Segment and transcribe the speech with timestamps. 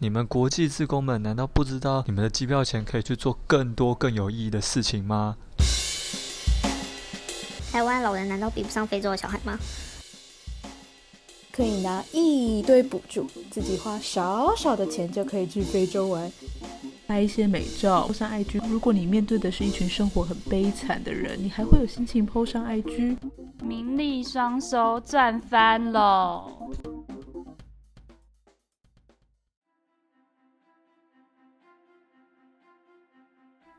[0.00, 5.36] 你们国际职工们难道不知道你们的机票钱可以去做更多更有意义的事情吗？
[7.72, 9.58] 台湾老人难道比不上非洲的小孩吗？
[11.50, 16.32] 可以拿一堆补助，自己花少少的钱就可以去非洲玩，
[17.08, 18.62] 拍一些美照，po 上 IG。
[18.68, 23.16] 如果你面对的是一群生活很悲惨的人，你还会有心情 po 上 IG？
[23.64, 26.44] 名利双收，赚翻喽！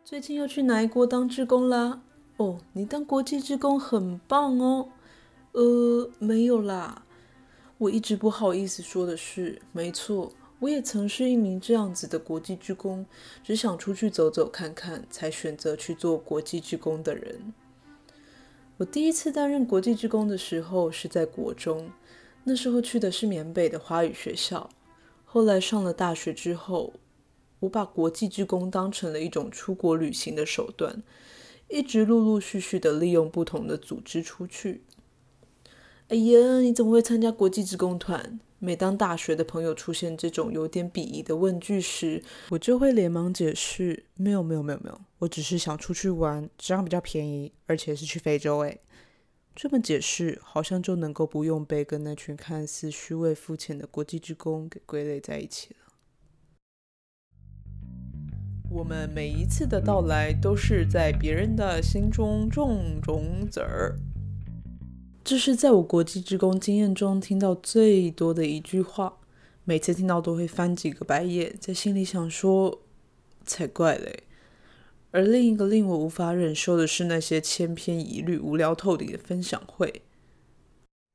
[0.10, 2.02] 最近要去哪一国当志工啦？
[2.38, 4.90] 哦，你当国际志工很棒哦。
[5.52, 7.04] 呃，没有啦。
[7.78, 13.06] 我一直不好意思说的是，没错，我也曾是一名这样子的国际志工，
[13.44, 17.54] 只想出去走走看看，才选择去做国际志工的人。
[18.78, 21.92] 我第一次担任国际志工的时候是在国中，
[22.46, 24.72] 那时候去的是缅北的华语学校。
[25.24, 26.94] 后来上了大学之后，
[27.62, 31.04] 我把国际职工当成了一种出国旅行的手段，
[31.68, 34.84] 一直陆陆续续的利用不同的组织出去。
[36.08, 38.40] 哎呀，你怎么会参加国际职工团？
[38.62, 48.60] 每当大学的朋友出现这种有点鄙夷的问句时，我就会连忙解释：没有，没有，没有，没有，我只是想出去玩，这样比较便宜，而且是去非洲。
[48.60, 48.80] 哎，
[49.56, 55.89] 这么解释，好像就能够不用被跟那群看似虚伪肤浅的国际职工给归类在一起了。
[58.72, 63.98] 我们每一次的到来，都是在别人的心中种种子儿。
[65.24, 69.18] 这是在我国际职工经验中听到最多的一句话，
[69.64, 72.82] 每次听到都会翻几个白眼，在心里想说
[73.44, 74.24] 才怪嘞。
[75.12, 80.04] 而另一个令我无法忍受的是那些千篇一律、无聊透顶的分享会。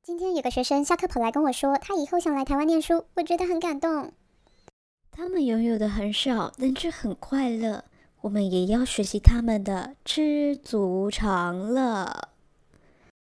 [0.03, 4.11] 今天有个学生下课跑来跟我说，他以后想来台湾念书，我觉得很感动。
[5.17, 7.85] 他们拥有的很少，但却很快乐。
[8.19, 12.27] 我们也要学习他们的知足常乐。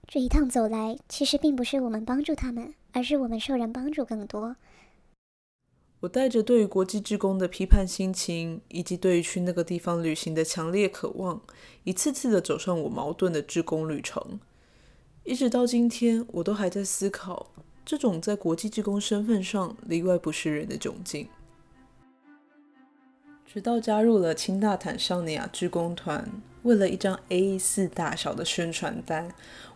[0.06, 4.54] 这一趟走来，其实并不是我们帮助他们，而是我们受人帮助更多。
[6.02, 11.42] 我带着对于国际职工的批判心情，以及对于去那个地方旅行的强烈渴望，
[11.82, 14.38] 一次次的走上我矛盾的职工旅程。
[15.24, 17.50] 一直到今天，我都还在思考，
[17.84, 21.26] 这种在国际职工身份上里外不是人的窘境。
[23.52, 26.26] 直到加入了清大坦尚尼亚志工团，
[26.62, 29.30] 为了一张 A4 大小的宣传单，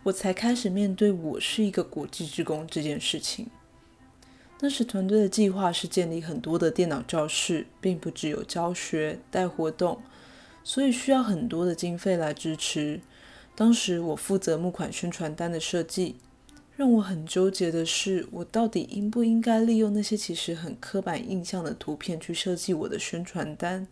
[0.04, 3.50] 我才开始面对我是一个国际志工这件事情。
[4.60, 10.00] 那时团队的计划是建立很多的电脑教室，并不只有教学带活动，
[10.64, 13.02] 所以需要很多的经费来支持。
[13.54, 16.16] 当时我负责募款宣传单的设计。
[16.76, 23.88] 让我很纠结的是，我到底应不应该利用那些其实很刻板印象的图片去设计我的宣传单？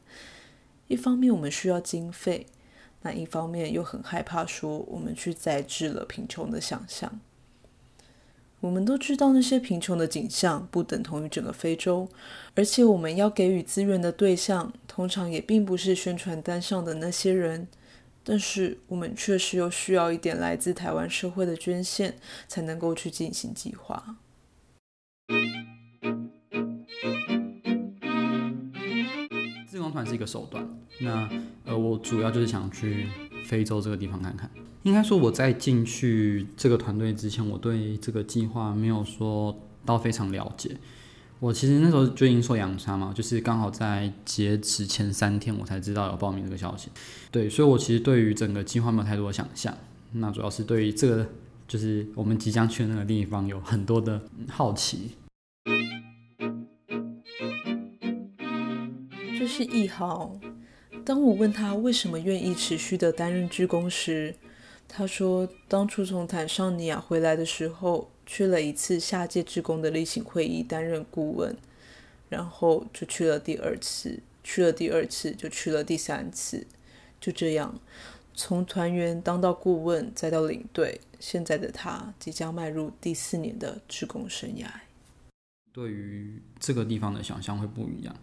[0.88, 2.46] 一方面我们需要经费，
[3.00, 7.18] 那一方面又很害怕说我们去载制了贫穷的想象。
[8.60, 12.06] 我们都知道那些贫穷的景象不等同于整个非洲，
[12.54, 17.66] 而且我们要给予资源的对象通常也并不是宣传单上的那些人。
[18.26, 22.16] 但是我们确实又需要一点来自台湾社会的捐献，
[22.48, 24.16] 才能够去进行计划。
[29.68, 30.66] 自工团是一个手段，
[31.00, 31.28] 那
[31.64, 33.06] 呃，我主要就是想去
[33.44, 34.50] 非洲这个地方看看。
[34.84, 40.76] 应该说我在进去这个团队之前，我对这个计划没有说到非常了解。
[41.40, 46.88] 我其实那时候就已经说阳差嘛，就是刚好在截止前三天，我才知道有报名这个消息。
[47.30, 49.76] 对，所以我其实对于整个计划没有太多的想象。
[50.12, 51.26] 那主要是对于这个，
[51.68, 55.10] 就是我们即将去的那个地方，有很多的好奇。
[59.38, 60.34] 这是一号。
[61.04, 64.34] 当我问他为什么愿意持续的担任志工时，
[64.88, 68.13] 他说当初从坦尚尼亚回来的时候。
[68.26, 71.56] 去了一次下届职工的例行会议，担任顾问，
[72.28, 76.66] 然后就去了第二次，去了第二次就去了第三次，
[77.20, 77.78] 就这样，
[78.34, 84.66] 从团员当到顾问，再到领队，现在的他即将迈入第四年的职工生涯。
[85.72, 88.16] 对于这个地方的想象会不一样，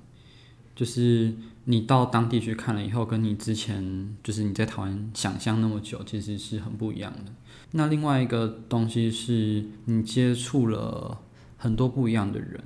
[0.81, 1.31] 就是
[1.65, 7.31] 你到当地去看了以后，跟你之前就是你在台湾想象那么久，其实是很不一样的。
[7.73, 11.19] 那另外一个东西是你接触了
[11.57, 12.59] 很多不一样的人，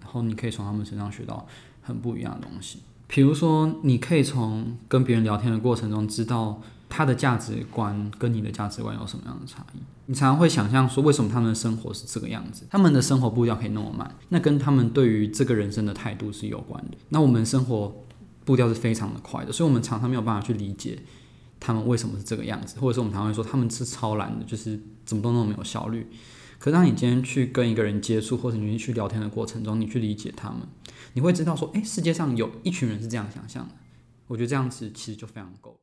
[0.00, 1.46] 然后你可以从他们身上学到
[1.80, 2.80] 很不一样的东西。
[3.06, 6.60] 比如说，你可以从跟别人聊天的过程中知道
[6.96, 9.78] 他的价值观跟你的价值观有什么样的差异？
[10.06, 12.64] 你常常会想象说，为什么他们的生活是这个样子？
[12.70, 16.96] 他们的生活步调可以那么慢，那跟他们对于这个人生的态度是有关的。
[17.08, 17.92] 那我们生活
[18.44, 21.00] 步调是非常的快的，所以我们常常没有办法去理解
[21.58, 26.06] 他们为什么是这个样子，或者是我们常常会说他们是超懒的，就是怎么都那么没有效率。
[26.60, 30.60] 可当你今天去跟一个人接触，或者你去聊天的过程中，你去理解他们，
[31.14, 33.74] 你会知道说，诶，世界上有一群人是这样想象的。
[34.28, 35.76] 我觉得这样子其实就非常够。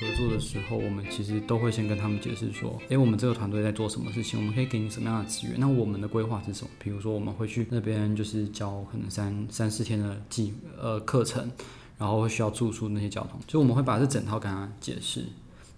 [0.00, 5.56] 合作的时候，我们其实都会先跟他们解释说，诶，我们这个团队在做什么事情，我们可以给你什么样的资源。
[5.58, 6.70] 那我们的规划是什么？
[6.78, 11.50] 比如说，我们会去那边就是教可能三三四天的计呃课程，
[11.98, 15.24] 然后会需要住宿那些交通，就我们会把这整套跟他解释。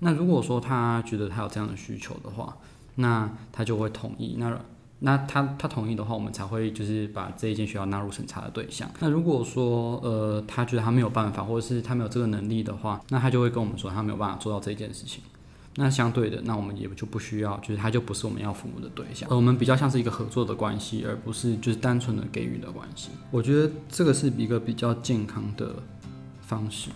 [0.00, 2.56] 那如果说他觉得他有这样的需求的话，
[2.96, 4.37] 那他就会同意。
[4.38, 4.61] 那
[5.02, 8.87] 那他他同意的话，我们才会就是把这一间学校纳入审查的对象。
[9.00, 15.23] 那如果说呃他觉得他没有办法，或者是他没有这个能力的话，那他就会跟我们说他没有办法做到这一件事情。
[15.76, 19.26] 那相对的，那我们也就不需要，就是他就不是我们要服务的对象。
[19.31, 23.08] 而我们比较像是一个合作的关系，而不是就是单纯的给予的关系。
[23.31, 25.76] 我觉得这个是一个比较健康的
[26.43, 26.91] 方式。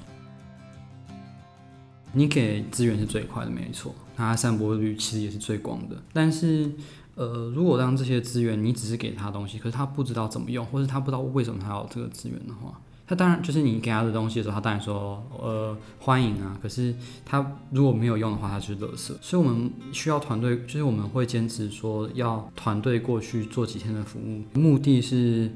[2.12, 6.70] 你给资源是最快的，没错，它散播率其实也是最广的，但是。
[7.16, 16.58] 呃，如果让这些资源你只是给他东西，可是他不知道怎么用，或是他不知道为什么他要这个资源的话，他当然就是你给他的东西的时候，他当然说呃欢迎啊。
[16.62, 16.94] 可是
[17.24, 19.16] 他如果没有用的话，他就是乐色。
[19.20, 25.52] 所以我们需要团队，就是我们会坚持说要团队过去做几天的服务，目的是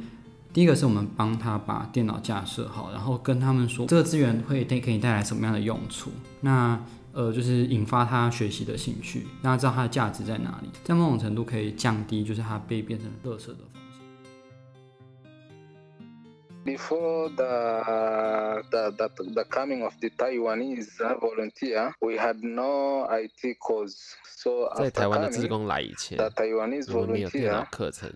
[0.53, 6.11] 第一个是我们帮他把电脑架设好，然后跟他们说这个资源会带给你带来什么样的用处。
[6.41, 6.79] 那
[7.13, 13.83] 呃，就是引发他学习的兴趣，让他知道他的价值在哪里，在某种程度可以降低就是他被变成垃圾的风险。
[16.65, 23.97] Before the the the the coming of the Taiwanese volunteer, we had no IT course.
[24.25, 28.13] So 在台湾的志工来以前，我们没有电脑课程。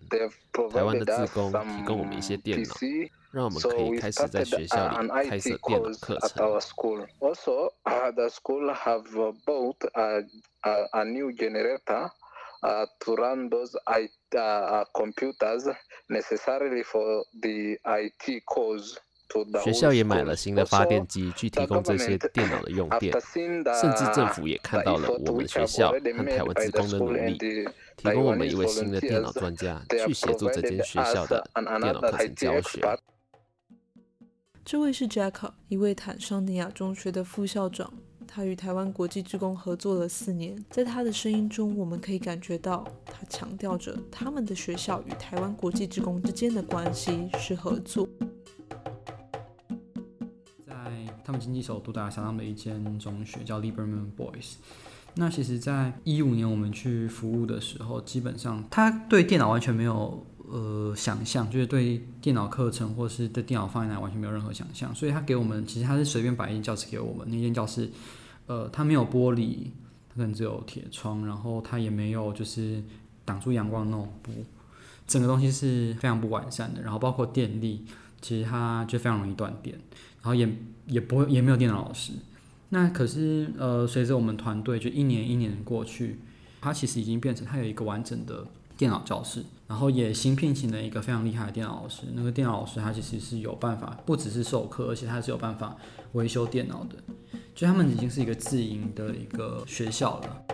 [0.70, 2.74] 台湾的志工提供我们一些电脑。
[3.32, 6.46] 让我们可以开始在学校里开设电脑课程。
[7.18, 7.72] Also,
[8.12, 9.04] the school have
[9.46, 10.22] bought a
[10.92, 12.10] a new generator
[13.00, 13.74] to run those
[14.92, 15.66] computers
[16.08, 18.98] necessarily for the IT course.
[19.64, 23.18] 学校也买了新的发电机，去提供这些电脑的用电。
[23.32, 27.38] 甚至政府也看到了我们学校和台湾职工的努力，
[27.96, 31.64] 提供我们一位新的电脑专家去协助这间学校的电
[31.94, 32.82] 脑课程教学。
[34.64, 37.92] 这位是 Jack，一位坦桑尼亚中学的副校长。
[38.28, 48.08] 他与台湾国际志工合作了四年，在他的声音中，我们可以感觉到他强调着他们的学校与台湾国际志工之间的关系是合作。
[50.64, 50.74] 在
[51.24, 54.54] 他们经济首都达拉萨的一间中学叫 Liberman Boys。
[55.14, 60.24] 那其实，在一五年我们去服务的时候，基本上他对电脑完全没有。
[60.54, 67.26] 呃，想象就是对电脑课程或是对电脑方面来完全没有任何想象，所以他给我们，其实他是随便摆一间教室给我们。
[67.30, 67.88] 那间教室，
[68.46, 69.68] 呃，它没有玻璃，
[70.10, 72.82] 它可能只有铁窗，然后它也没有就是
[73.24, 74.30] 挡住阳光那种布，
[75.06, 76.82] 整个东西是非常不完善的。
[76.82, 77.86] 然后包括电力，
[78.20, 79.74] 其实它就非常容易断电，
[80.20, 80.46] 然后也
[80.86, 82.12] 也不会也没有电脑老师。
[82.68, 86.18] 那可是呃，随着我们团队就一年一年过去，
[86.60, 88.46] 它其实已经变成它有一个完整的
[88.82, 89.44] 电脑教室。
[89.68, 92.02] 然后也新聘请了一个非常厉害的电脑老师。
[92.14, 95.76] 那个电脑老师他其实是有办法，不只是授课，而且他是有办法
[96.14, 96.96] 维修电脑的。
[97.54, 100.44] 就他们已经是一个自营的一个学校了。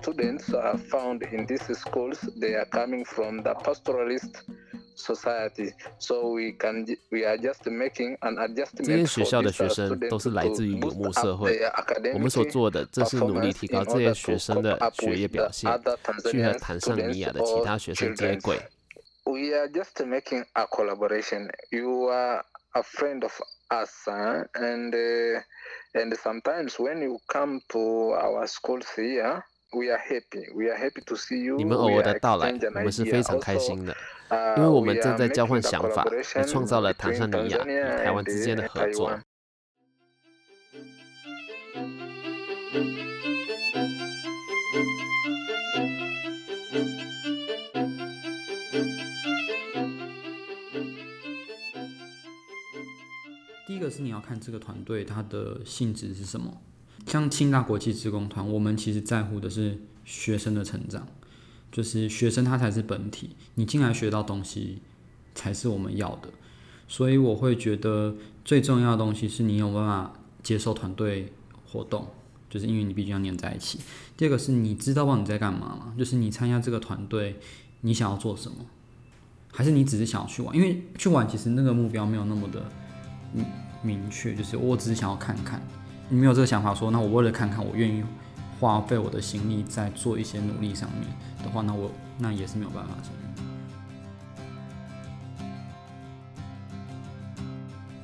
[0.00, 2.20] Students are found in these schools.
[2.38, 4.30] They are coming from the pastoralist.
[4.94, 8.84] Society, so we can we are just making an adjustment.
[8.84, 11.58] 这些学校的学生都是来自于游牧社会。
[12.12, 15.70] 我们所做的正是努力提高这些学生的学业表现，
[16.30, 18.60] 去和坦桑尼亚的其他学生接轨。
[19.24, 21.50] We are just making a collaboration.
[21.70, 23.32] You are a friend of
[23.70, 24.92] us, and
[25.94, 29.42] and sometimes when you come to our schools here.
[29.72, 33.96] we are happy we are happy to see you 你们偶尔的到来，我们是非常开心的，
[34.56, 39.18] 因为我们正在交换想法，也创造了坦桑尼亚与台湾之间的合作。
[53.66, 56.60] 第一个是你要看这个团队它的性质是什么。
[57.06, 61.06] 像清大国际职工团，我们其实在乎的是学生的成长，
[61.70, 64.80] 就是学生他才是本体，你进来学到东西
[65.34, 66.28] 才是我们要的。
[66.88, 71.32] 所以我会觉得最重要的东西是你有办法接受团队
[71.66, 72.06] 活动，
[72.50, 73.78] 就是因为你毕竟要黏在一起。
[74.16, 75.94] 第二个是你知道你在干嘛吗？
[75.98, 77.36] 就是你参加这个团队，
[77.80, 78.58] 你想要做什么？
[79.50, 80.54] 还是你只是想要去玩？
[80.54, 82.62] 因为去玩其实那个目标没有那么的
[83.32, 83.46] 明
[83.82, 85.60] 明确，就是我只是想要看看。
[86.12, 88.04] 你没有这个想法说，那我为了看看，我愿意
[88.60, 91.08] 花费我的心力在做一些努力上面
[91.42, 93.02] 的话，那我那也是没有办法的。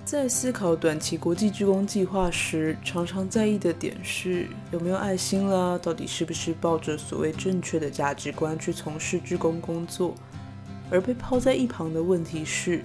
[0.07, 10.15] 在思考短期国际志工计划时，常常在意的点是有没有爱心啦，到底是不是抱着所谓正确的价值观去从事志工工作？
[10.91, 12.83] 而被抛在一旁的问题是，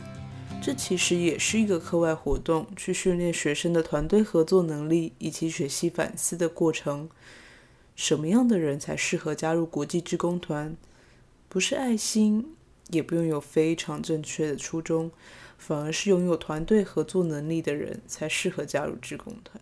[0.65, 7.10] 这其实也是一个课外活动，去训练学生的团队合作能力以及学习反思的过程。
[7.98, 10.77] 什么样的人才适合加入国际志工团？
[11.50, 12.55] 不是爱心，
[12.91, 15.12] 也不用有非常正确的初衷。
[15.58, 19.62] 反而是拥有团队合作能力的人才适合加入志工团。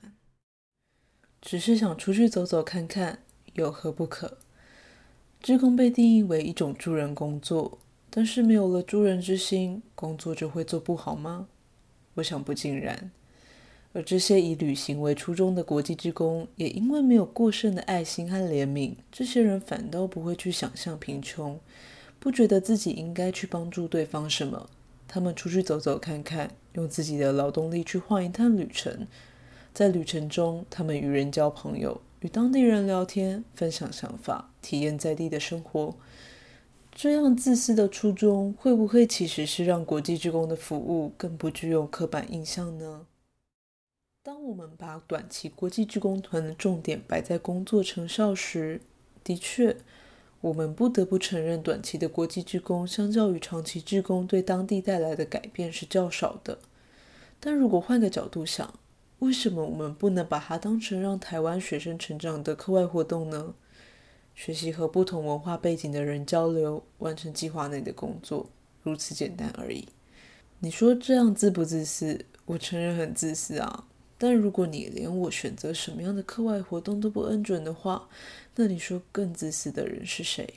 [1.42, 4.38] 只是想出去走走看看，有何不可？
[5.42, 7.80] 志工被定义为一种助人工作，
[8.14, 11.48] 但是没有了助人之心，工作就会做不好吗？
[12.16, 13.10] 我想不尽然。
[13.94, 21.60] 而这些以旅行为初衷的国际职工，也因为没有过剩的爱心和怜悯，这些人反倒不会去想象贫穷，
[22.20, 24.70] 不觉得自己应该去帮助对方什么。
[25.08, 29.08] 他们出去走走看看，用自己的劳动力去换一趟旅程。
[29.74, 35.96] 在旅程中，他们与人交朋友，与当地人聊天，分享想法，体验在地的生活。
[36.94, 43.08] 这样自私的初衷，会不会其实是让国际志工的服务更不具有刻板印象呢？
[44.24, 48.82] 当我们把短期国际志工团的重点摆在工作成效时，
[49.24, 49.78] 的确。
[50.42, 56.58] 我们不得不承认，短期的国际志工相较于长期志工对当地带来的改变是较少的。
[57.40, 58.74] 但如果换个角度想，
[59.20, 63.54] 为什么我们不能把它当成让台湾学生成长的课外活动呢？
[64.34, 68.50] 学习和不同文化背景的人交流，完成计划内的工作，
[68.82, 69.88] 如此简单而已。
[70.60, 72.26] 你说这样自不自私？
[72.46, 73.88] 我承认很自私啊。
[74.18, 78.08] 但如果你连我选择什么样的课外活动都不恩准的话，
[78.56, 80.48] 那你说更自私的人是谁？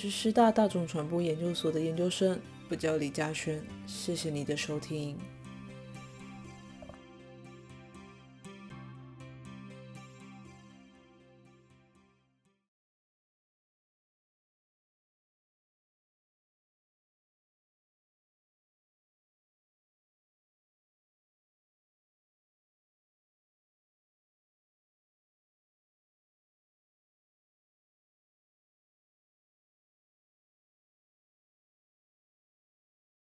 [0.00, 2.38] 是师大大众传播研究所的研究生，
[2.68, 5.18] 我叫李嘉轩，谢谢你的收听。